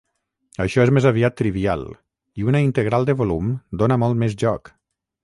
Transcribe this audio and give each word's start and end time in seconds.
Això 0.63 0.85
és 0.85 0.91
més 0.97 1.05
aviat 1.09 1.35
trivial, 1.41 1.85
i 2.41 2.47
una 2.53 2.63
integral 2.69 3.05
de 3.11 3.17
volum 3.21 3.53
dóna 3.83 3.99
molt 4.05 4.19
més 4.25 4.37
joc. 4.47 4.73